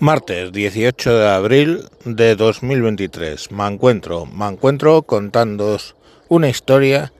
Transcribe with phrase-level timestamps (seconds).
[0.00, 3.50] Martes 18 de abril de 2023.
[3.50, 5.96] Me encuentro, me encuentro contándoos
[6.28, 7.12] una historia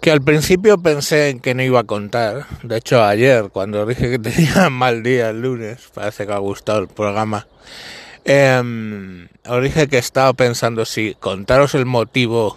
[0.00, 2.46] que al principio pensé en que no iba a contar.
[2.62, 6.78] De hecho, ayer, cuando dije que tenía mal día el lunes, parece que ha gustado
[6.78, 7.46] el programa,
[8.24, 12.56] eh, os dije que estaba pensando si contaros el motivo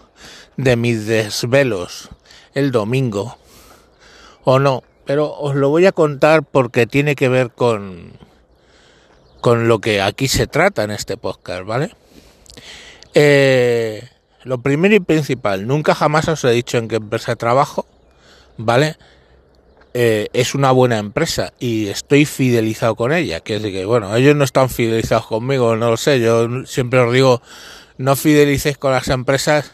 [0.56, 2.10] de mis desvelos
[2.54, 3.38] el domingo
[4.46, 4.82] o no.
[5.04, 8.14] Pero os lo voy a contar porque tiene que ver con
[9.44, 11.92] con lo que aquí se trata en este podcast, ¿vale?
[13.14, 14.08] Eh,
[14.46, 17.86] lo primero y principal, nunca jamás os he dicho en qué empresa trabajo,
[18.56, 18.96] ¿vale?
[19.94, 23.42] Eh, es una buena empresa y estoy fidelizado con ella.
[23.42, 26.22] Que es que, bueno, ellos no están fidelizados conmigo, no lo sé.
[26.22, 27.42] Yo siempre os digo,
[27.98, 29.74] no fidelicéis con las empresas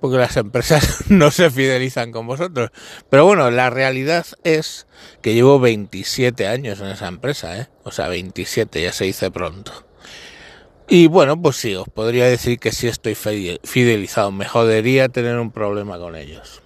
[0.00, 2.70] porque las empresas no se fidelizan con vosotros.
[3.10, 4.86] Pero bueno, la realidad es
[5.22, 7.68] que llevo 27 años en esa empresa, ¿eh?
[7.84, 9.72] O sea, 27, ya se dice pronto.
[10.88, 14.30] Y bueno, pues sí, os podría decir que sí estoy fidelizado.
[14.30, 16.62] Me jodería tener un problema con ellos.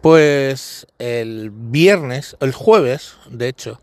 [0.00, 3.80] Pues el viernes, el jueves, de hecho,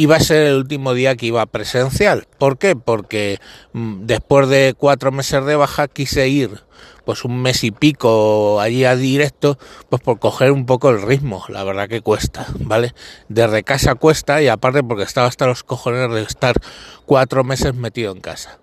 [0.00, 2.26] iba a ser el último día que iba presencial.
[2.38, 2.74] ¿Por qué?
[2.74, 3.38] Porque
[3.74, 6.62] mm, después de cuatro meses de baja quise ir
[7.04, 9.58] pues un mes y pico allí a directo,
[9.90, 12.94] pues por coger un poco el ritmo, la verdad que cuesta, ¿vale?
[13.28, 16.56] Desde casa cuesta y aparte porque estaba hasta los cojones de estar
[17.04, 18.58] cuatro meses metido en casa.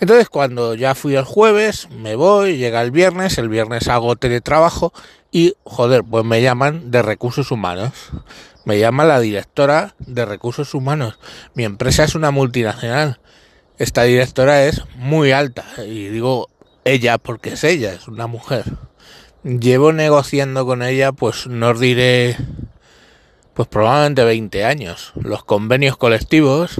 [0.00, 4.94] Entonces cuando ya fui el jueves, me voy, llega el viernes, el viernes hago teletrabajo
[5.30, 7.92] y joder, pues me llaman de recursos humanos.
[8.68, 11.18] Me llama la directora de recursos humanos.
[11.54, 13.18] Mi empresa es una multinacional.
[13.78, 16.50] Esta directora es muy alta y digo
[16.84, 18.64] ella porque es ella, es una mujer.
[19.42, 22.36] Llevo negociando con ella, pues no os diré,
[23.54, 25.12] pues probablemente 20 años.
[25.14, 26.78] Los convenios colectivos,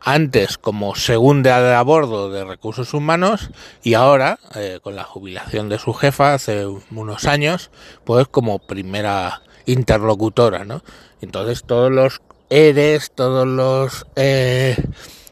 [0.00, 3.50] antes como segunda de a bordo de recursos humanos
[3.84, 7.70] y ahora, eh, con la jubilación de su jefa hace unos años,
[8.02, 10.82] pues como primera interlocutora, ¿no?
[11.22, 14.76] Entonces todos los ERES, todos los eh,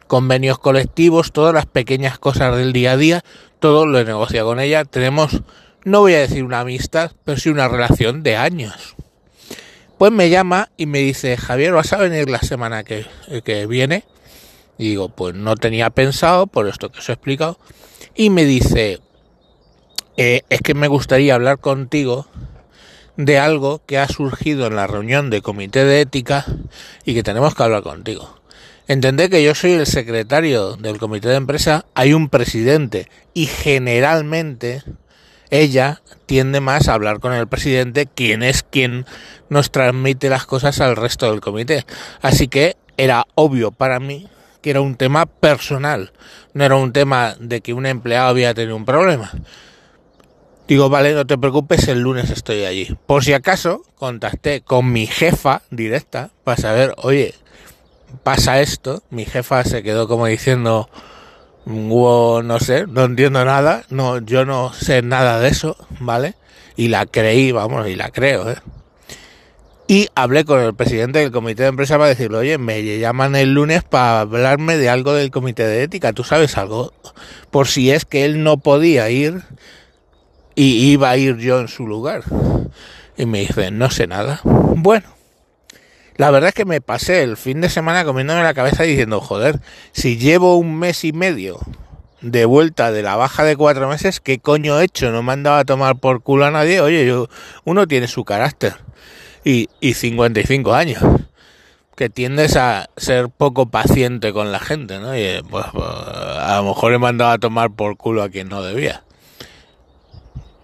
[0.06, 3.24] convenios colectivos, todas las pequeñas cosas del día a día,
[3.58, 4.84] todo lo he negociado con ella.
[4.84, 5.42] Tenemos,
[5.84, 8.94] no voy a decir una amistad, pero sí una relación de años.
[9.98, 13.04] Pues me llama y me dice, Javier, ¿vas a venir la semana que,
[13.44, 14.04] que viene?
[14.78, 17.58] Y digo, pues no tenía pensado, por esto que os he explicado.
[18.14, 19.00] Y me dice,
[20.16, 22.26] eh, es que me gustaría hablar contigo
[23.16, 26.44] de algo que ha surgido en la reunión de comité de ética
[27.04, 28.40] y que tenemos que hablar contigo.
[28.88, 34.82] Entended que yo soy el secretario del comité de empresa, hay un presidente y generalmente
[35.50, 39.06] ella tiende más a hablar con el presidente, quien es quien
[39.48, 41.84] nos transmite las cosas al resto del comité.
[42.22, 44.28] Así que era obvio para mí
[44.60, 46.12] que era un tema personal,
[46.52, 49.30] no era un tema de que un empleado había tenido un problema.
[50.70, 52.96] Digo, vale, no te preocupes, el lunes estoy allí.
[53.06, 57.34] Por si acaso, contacté con mi jefa directa para saber, oye,
[58.22, 60.88] pasa esto, mi jefa se quedó como diciendo,
[61.66, 66.36] no sé, no entiendo nada, no, yo no sé nada de eso, ¿vale?
[66.76, 68.58] Y la creí, vamos, y la creo, ¿eh?
[69.88, 73.54] Y hablé con el presidente del comité de empresa para decirle, oye, me llaman el
[73.54, 76.92] lunes para hablarme de algo del comité de ética, ¿tú sabes algo?
[77.50, 79.42] Por si es que él no podía ir
[80.54, 82.22] y iba a ir yo en su lugar.
[83.16, 84.40] Y me dice, no sé nada.
[84.44, 85.20] Bueno
[86.20, 89.58] la verdad es que me pasé el fin de semana comiéndome la cabeza diciendo, joder,
[89.92, 91.58] si llevo un mes y medio
[92.20, 95.10] de vuelta de la baja de cuatro meses, ¿qué coño he hecho?
[95.12, 96.82] No me han dado a tomar por culo a nadie.
[96.82, 97.28] Oye, yo,
[97.64, 98.74] uno tiene su carácter
[99.46, 101.02] y, y 55 años,
[101.96, 105.16] que tiendes a ser poco paciente con la gente, ¿no?
[105.16, 108.62] Y pues, pues a lo mejor he mandado a tomar por culo a quien no
[108.62, 109.04] debía.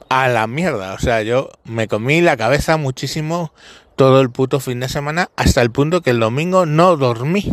[0.09, 3.53] A la mierda, o sea, yo me comí la cabeza muchísimo
[3.97, 7.53] todo el puto fin de semana hasta el punto que el domingo no dormí.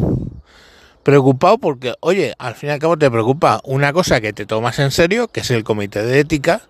[1.01, 4.77] Preocupado porque, oye, al fin y al cabo te preocupa una cosa que te tomas
[4.79, 6.61] en serio, que es el comité de ética,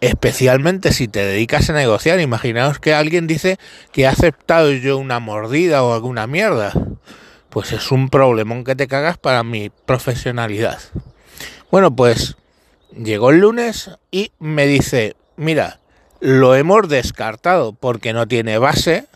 [0.00, 2.18] especialmente si te dedicas a negociar.
[2.20, 3.58] Imaginaos que alguien dice
[3.92, 6.72] que ha aceptado yo una mordida o alguna mierda.
[7.50, 10.78] Pues es un problemón que te cagas para mi profesionalidad.
[11.70, 12.36] Bueno, pues
[12.96, 15.80] llegó el lunes y me dice, mira,
[16.20, 19.06] lo hemos descartado porque no tiene base,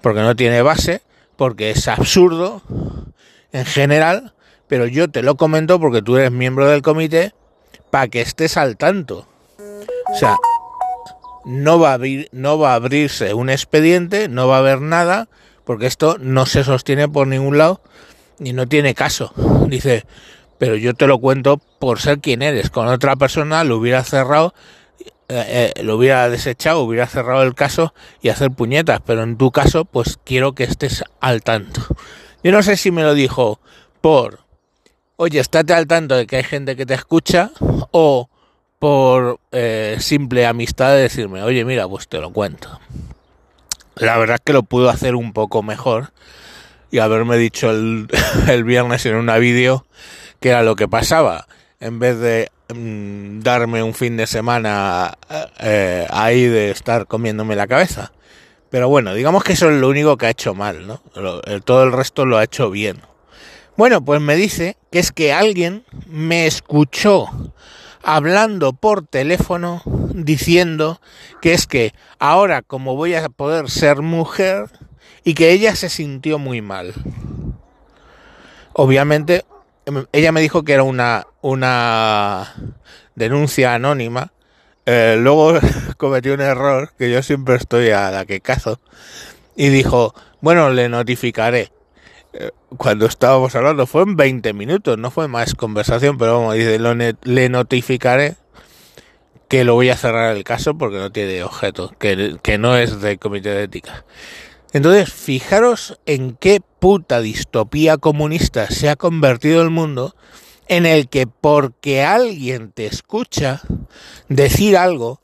[0.00, 1.02] porque no tiene base,
[1.36, 2.62] porque es absurdo
[3.52, 4.34] en general,
[4.66, 7.34] pero yo te lo comento porque tú eres miembro del comité
[7.90, 9.26] para que estés al tanto.
[10.12, 10.36] O sea,
[11.44, 15.28] no va a abrir, no va a abrirse un expediente, no va a haber nada
[15.64, 17.80] porque esto no se sostiene por ningún lado
[18.40, 19.32] y no tiene caso.
[19.68, 20.04] Dice,
[20.62, 22.70] pero yo te lo cuento por ser quien eres.
[22.70, 24.54] Con otra persona lo hubiera cerrado,
[25.28, 29.50] eh, eh, lo hubiera desechado, hubiera cerrado el caso y hacer puñetas, pero en tu
[29.50, 31.82] caso, pues quiero que estés al tanto.
[32.44, 33.58] Yo no sé si me lo dijo
[34.00, 34.38] por,
[35.16, 37.50] oye, estate al tanto de que hay gente que te escucha,
[37.90, 38.30] o
[38.78, 42.78] por eh, simple amistad de decirme, oye, mira, pues te lo cuento.
[43.96, 46.12] La verdad es que lo pudo hacer un poco mejor
[46.92, 48.06] y haberme dicho el,
[48.48, 49.84] el viernes en una vídeo
[50.42, 51.46] que era lo que pasaba.
[51.80, 55.16] En vez de mm, darme un fin de semana
[55.60, 58.12] eh, ahí de estar comiéndome la cabeza.
[58.68, 61.00] Pero bueno, digamos que eso es lo único que ha hecho mal, ¿no?
[61.64, 63.02] todo el resto lo ha hecho bien.
[63.76, 67.26] Bueno, pues me dice que es que alguien me escuchó
[68.02, 69.82] hablando por teléfono
[70.14, 71.00] diciendo
[71.40, 74.70] que es que ahora como voy a poder ser mujer
[75.22, 76.94] y que ella se sintió muy mal.
[78.72, 79.44] Obviamente
[80.12, 82.54] ella me dijo que era una, una
[83.14, 84.32] denuncia anónima.
[84.86, 85.58] Eh, luego
[85.96, 88.80] cometió un error, que yo siempre estoy a la que cazo,
[89.56, 91.72] y dijo, bueno, le notificaré.
[92.32, 96.78] Eh, cuando estábamos hablando, fue en 20 minutos, no fue más conversación, pero vamos, dice,
[96.78, 98.36] le notificaré
[99.48, 103.02] que lo voy a cerrar el caso porque no tiene objeto, que, que no es
[103.02, 104.06] del comité de ética.
[104.72, 110.14] Entonces, fijaros en qué puta distopía comunista se ha convertido el mundo
[110.66, 113.60] en el que porque alguien te escucha
[114.28, 115.20] decir algo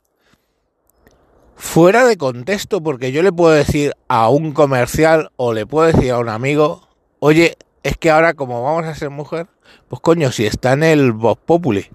[1.55, 6.11] fuera de contexto, porque yo le puedo decir a un comercial o le puedo decir
[6.11, 6.87] a un amigo,
[7.19, 9.47] oye, es que ahora como vamos a ser mujer,
[9.87, 11.87] pues coño, si está en el Voz Populi,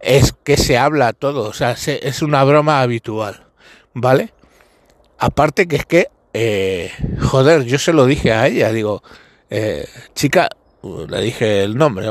[0.00, 3.46] es que se habla todo, o sea, es una broma habitual,
[3.92, 4.32] ¿vale?
[5.18, 6.90] Aparte que es que eh,
[7.20, 9.02] joder, yo se lo dije a ella, digo,
[9.50, 10.50] eh, chica,
[10.82, 12.08] le dije el nombre,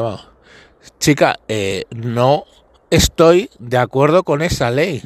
[0.97, 2.45] chica, eh, no
[2.89, 5.03] estoy de acuerdo con esa ley,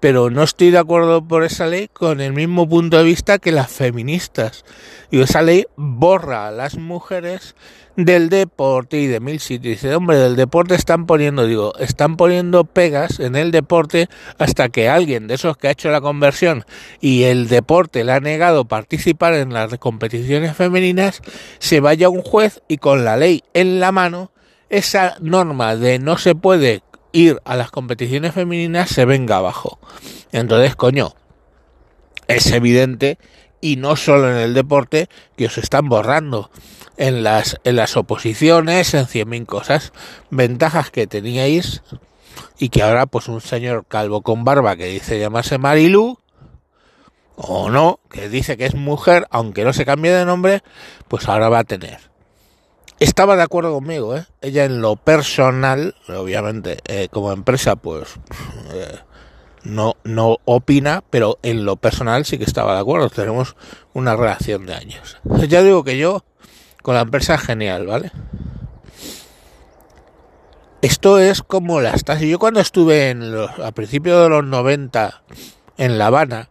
[0.00, 3.52] pero no estoy de acuerdo por esa ley con el mismo punto de vista que
[3.52, 4.64] las feministas.
[5.10, 7.54] Y esa ley borra a las mujeres
[7.96, 9.80] del deporte y de mil sitios.
[9.80, 14.08] Dice, hombre, del deporte están poniendo, digo, están poniendo pegas en el deporte
[14.38, 16.64] hasta que alguien de esos que ha hecho la conversión
[17.00, 21.22] y el deporte le ha negado participar en las competiciones femeninas,
[21.58, 24.30] se vaya a un juez y con la ley en la mano,
[24.68, 26.82] esa norma de no se puede
[27.12, 29.78] ir a las competiciones femeninas se venga abajo.
[30.32, 31.14] Entonces, coño,
[32.28, 33.18] es evidente
[33.60, 36.50] y no solo en el deporte que os están borrando
[36.96, 39.92] en las, en las oposiciones, en cien mil cosas,
[40.30, 41.82] ventajas que teníais
[42.58, 46.18] y que ahora pues un señor calvo con barba que dice llamarse Marilu
[47.36, 50.62] o no, que dice que es mujer, aunque no se cambie de nombre,
[51.08, 51.98] pues ahora va a tener.
[52.98, 54.24] Estaba de acuerdo conmigo, ¿eh?
[54.40, 58.14] Ella en lo personal, obviamente, eh, como empresa, pues
[58.72, 58.98] eh,
[59.64, 63.10] no, no opina, pero en lo personal sí que estaba de acuerdo.
[63.10, 63.54] Tenemos
[63.92, 65.18] una relación de años.
[65.46, 66.24] Ya digo que yo
[66.82, 68.12] con la empresa genial, ¿vale?
[70.80, 72.22] Esto es como las tasas.
[72.22, 75.22] Yo cuando estuve en los, a principios de los 90
[75.76, 76.48] en La Habana,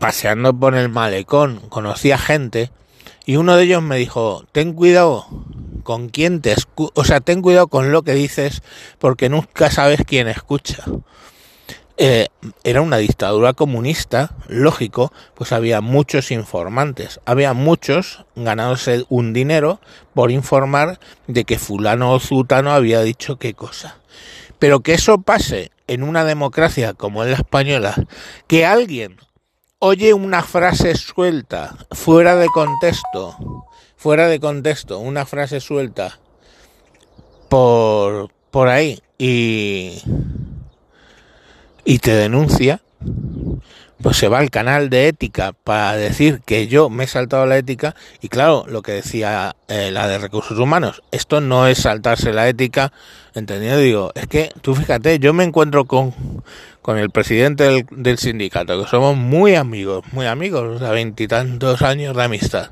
[0.00, 2.72] paseando por el malecón, conocí a gente
[3.24, 5.26] y uno de ellos me dijo, ten cuidado
[5.82, 8.62] con quién te escucha, o sea, ten cuidado con lo que dices
[8.98, 10.84] porque nunca sabes quién escucha.
[11.98, 12.28] Eh,
[12.64, 19.80] era una dictadura comunista, lógico, pues había muchos informantes, había muchos ganándose un dinero
[20.14, 23.98] por informar de que fulano o zutano había dicho qué cosa.
[24.58, 27.94] Pero que eso pase en una democracia como en la española,
[28.46, 29.18] que alguien
[29.84, 36.20] oye una frase suelta, fuera de contexto, fuera de contexto, una frase suelta
[37.48, 40.00] por, por ahí y
[41.84, 42.80] y te denuncia,
[44.00, 47.56] pues se va al canal de ética para decir que yo me he saltado la
[47.56, 52.32] ética y claro, lo que decía eh, la de recursos humanos, esto no es saltarse
[52.32, 52.92] la ética,
[53.34, 56.14] entendido, digo, es que tú fíjate, yo me encuentro con,
[56.82, 62.16] con el presidente del, del sindicato, que somos muy amigos, muy amigos, a veintitantos años
[62.16, 62.70] de amistad,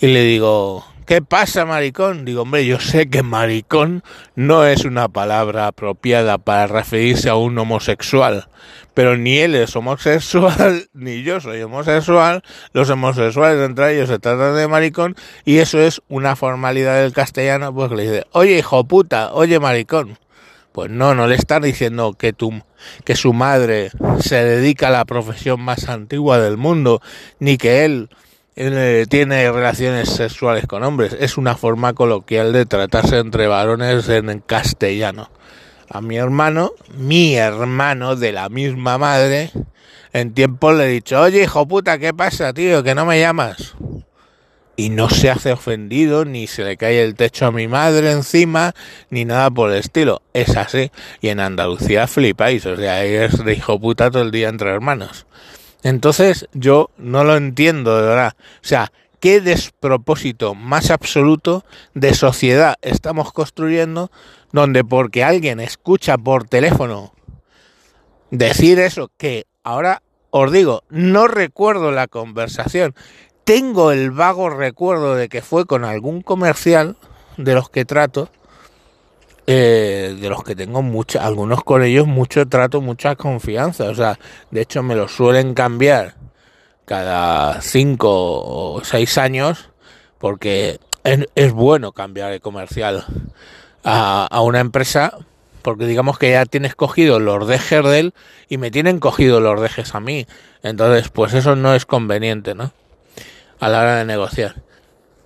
[0.00, 2.26] y le digo, ¿Qué pasa, maricón?
[2.26, 7.56] Digo, hombre, yo sé que maricón no es una palabra apropiada para referirse a un
[7.56, 8.48] homosexual,
[8.92, 12.42] pero ni él es homosexual, ni yo soy homosexual,
[12.74, 17.74] los homosexuales entre ellos se tratan de maricón, y eso es una formalidad del castellano,
[17.74, 20.18] pues le dice, oye hijo puta, oye maricón.
[20.78, 22.62] Pues no, no le están diciendo que, tu,
[23.02, 27.02] que su madre se dedica a la profesión más antigua del mundo,
[27.40, 28.08] ni que él
[28.54, 31.16] eh, tiene relaciones sexuales con hombres.
[31.18, 35.32] Es una forma coloquial de tratarse entre varones en castellano.
[35.90, 39.50] A mi hermano, mi hermano de la misma madre,
[40.12, 42.84] en tiempo le he dicho, oye hijo puta, ¿qué pasa, tío?
[42.84, 43.74] Que no me llamas
[44.78, 48.76] y no se hace ofendido, ni se le cae el techo a mi madre encima,
[49.10, 50.22] ni nada por el estilo.
[50.32, 50.92] Es así.
[51.20, 55.26] Y en Andalucía flipáis, o sea, es de hijo puta todo el día entre hermanos.
[55.82, 58.36] Entonces yo no lo entiendo, de verdad.
[58.38, 64.12] O sea, qué despropósito más absoluto de sociedad estamos construyendo,
[64.52, 67.12] donde porque alguien escucha por teléfono
[68.30, 72.94] decir eso, que ahora os digo, no recuerdo la conversación,
[73.48, 76.96] tengo el vago recuerdo de que fue con algún comercial
[77.38, 78.28] de los que trato,
[79.46, 83.84] eh, de los que tengo mucho, algunos con ellos mucho trato, mucha confianza.
[83.84, 84.18] O sea,
[84.50, 86.16] de hecho me lo suelen cambiar
[86.84, 89.70] cada cinco o seis años
[90.18, 93.06] porque es, bueno cambiar de comercial
[93.82, 95.16] a, a, una empresa
[95.62, 98.14] porque digamos que ya tienes cogido los dejes de él
[98.50, 100.26] y me tienen cogido los dejes a mí.
[100.62, 102.72] Entonces, pues eso no es conveniente, ¿no?
[103.60, 104.62] A la hora de negociar.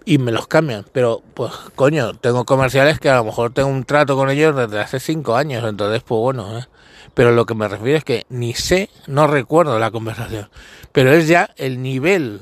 [0.04, 3.84] Y me los cambian, pero pues coño, tengo comerciales que a lo mejor tengo un
[3.84, 6.66] trato con ellos desde hace cinco años, entonces pues bueno, ¿eh?
[7.14, 10.50] pero lo que me refiero es que ni sé, no recuerdo la conversación,
[10.90, 12.40] pero es ya el nivel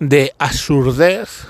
[0.00, 1.46] de absurdez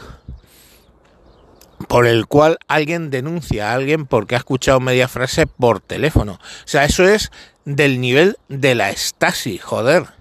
[1.88, 6.32] por el cual alguien denuncia a alguien porque ha escuchado media frase por teléfono.
[6.32, 7.30] O sea, eso es
[7.64, 10.15] del nivel de la Stasi, joder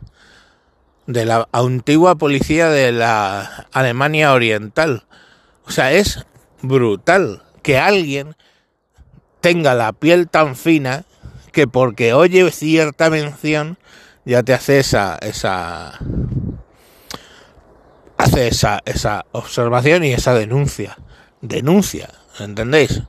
[1.07, 5.03] de la antigua policía de la Alemania Oriental.
[5.65, 6.25] O sea, es
[6.61, 8.35] brutal que alguien
[9.41, 11.05] tenga la piel tan fina
[11.51, 13.77] que porque oye cierta mención
[14.25, 15.99] ya te hace esa esa
[18.17, 20.97] hace esa esa observación y esa denuncia.
[21.41, 22.09] Denuncia,
[22.39, 23.03] ¿entendéis?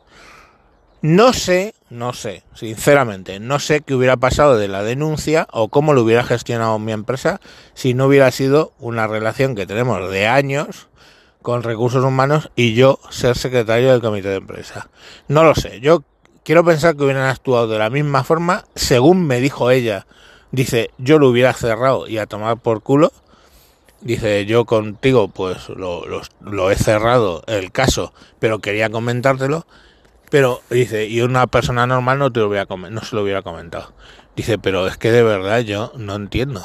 [1.06, 5.94] No sé, no sé, sinceramente, no sé qué hubiera pasado de la denuncia o cómo
[5.94, 7.40] lo hubiera gestionado mi empresa
[7.75, 10.88] si no hubiera sido una relación que tenemos de años
[11.42, 14.88] con recursos humanos y yo ser secretario del comité de empresa.
[15.28, 16.02] No lo sé, yo
[16.42, 20.08] quiero pensar que hubieran actuado de la misma forma, según me dijo ella.
[20.50, 23.12] Dice, yo lo hubiera cerrado y a tomar por culo.
[24.00, 26.02] Dice, yo contigo pues lo,
[26.40, 29.68] lo he cerrado el caso, pero quería comentártelo
[30.30, 33.92] pero dice, y una persona normal no te lo no se lo hubiera comentado.
[34.35, 36.61] Dice, pero es que de verdad yo no entiendo.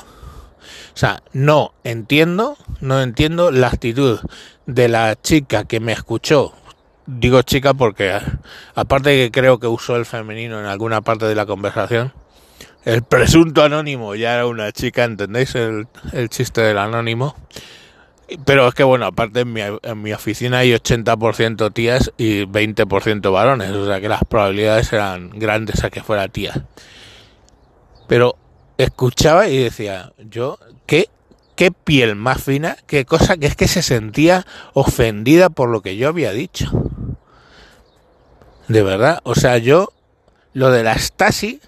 [0.94, 4.20] O sea, no entiendo, no entiendo la actitud
[4.65, 6.53] de la chica que me escuchó.
[7.06, 8.20] Digo chica porque
[8.75, 12.13] aparte de que creo que usó el femenino en alguna parte de la conversación,
[12.84, 17.36] el presunto anónimo ya era una chica, ¿entendéis el, el chiste del anónimo?
[18.45, 23.31] Pero es que, bueno, aparte en mi, en mi oficina hay 80% tías y 20%
[23.31, 26.65] varones, o sea que las probabilidades eran grandes a que fuera tía.
[28.07, 28.35] Pero
[28.77, 31.09] escuchaba y decía, yo, ¿qué,
[31.55, 35.95] qué piel más fina, qué cosa que es que se sentía ofendida por lo que
[35.95, 36.71] yo había dicho.
[38.67, 39.93] De verdad, o sea, yo,
[40.53, 41.61] lo de la Stasi,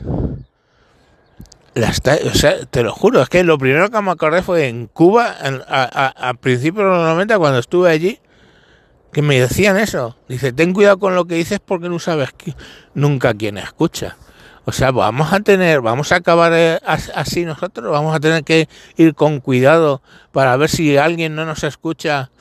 [1.75, 5.35] o sea, te lo juro, es que lo primero que me acordé fue en Cuba,
[5.67, 8.19] a, principios de los 90, cuando estuve allí,
[9.11, 10.17] que me decían eso.
[10.27, 12.29] Dice, ten cuidado con lo que dices porque no sabes
[12.93, 14.17] nunca quién escucha.
[14.65, 18.69] O sea, vamos a tener, vamos a acabar eh, así nosotros, vamos a tener que
[18.95, 20.01] ir con cuidado
[20.31, 22.31] para ver si alguien no nos escucha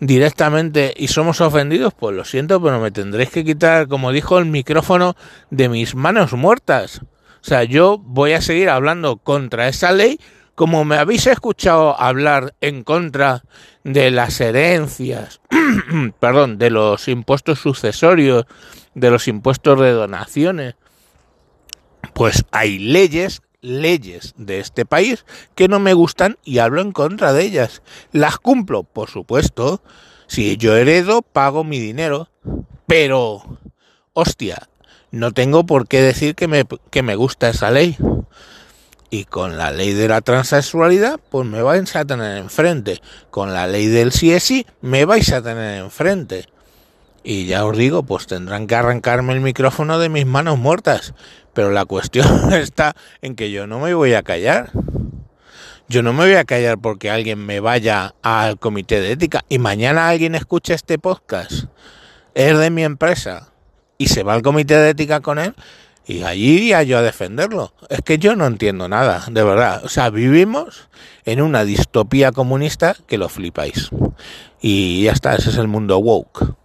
[0.00, 4.44] directamente y somos ofendidos, pues lo siento, pero me tendréis que quitar, como dijo, el
[4.44, 5.16] micrófono
[5.50, 7.00] de mis manos muertas.
[7.44, 10.18] O sea, yo voy a seguir hablando contra esa ley
[10.54, 13.44] como me habéis escuchado hablar en contra
[13.82, 15.42] de las herencias,
[16.20, 18.46] perdón, de los impuestos sucesorios,
[18.94, 20.76] de los impuestos de donaciones,
[22.14, 27.34] pues hay leyes, leyes de este país que no me gustan y hablo en contra
[27.34, 27.82] de ellas.
[28.10, 29.82] Las cumplo, por supuesto.
[30.28, 32.30] Si yo heredo, pago mi dinero.
[32.86, 33.58] Pero,
[34.14, 34.68] hostia,
[35.14, 37.96] no tengo por qué decir que me, que me gusta esa ley.
[39.10, 43.00] Y con la ley de la transexualidad, pues me vais a tener enfrente.
[43.30, 46.48] Con la ley del sí sí, me vais a tener enfrente.
[47.22, 51.14] Y ya os digo, pues tendrán que arrancarme el micrófono de mis manos muertas.
[51.52, 54.72] Pero la cuestión está en que yo no me voy a callar.
[55.88, 59.58] Yo no me voy a callar porque alguien me vaya al comité de ética y
[59.58, 61.66] mañana alguien escuche este podcast.
[62.34, 63.53] Es de mi empresa
[63.98, 65.54] y se va al comité de ética con él,
[66.06, 67.72] Y allí iría yo a defenderlo.
[67.88, 69.82] Es que yo no entiendo nada, de verdad.
[69.84, 70.88] O sea, vivimos
[71.24, 73.88] en una distopía comunista que lo flipáis.
[74.60, 76.56] Y ya está, ese es el mundo woke.